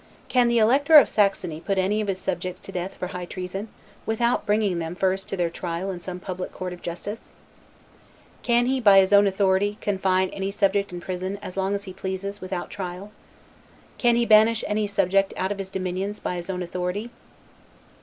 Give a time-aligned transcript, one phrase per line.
[0.29, 3.67] Can the Elector of Saxony put any of his subjects to death for high treason,
[4.07, 7.31] without bringing them first to their trial in some public court of justice?
[8.41, 11.93] Can he, by his own authority, confine any subject in prison as long as he
[11.93, 13.11] pleases, without trial?
[13.99, 17.11] Can he banish any subject out of his dominions by his own authority?